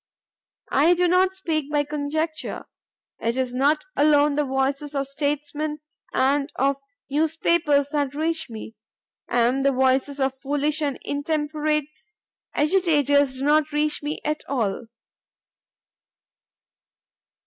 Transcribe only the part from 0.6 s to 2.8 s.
I do not speak by conjecture.